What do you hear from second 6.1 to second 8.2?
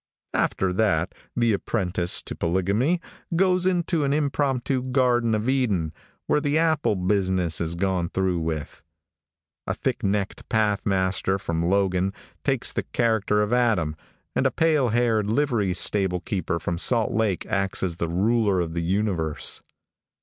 where the apple business is gone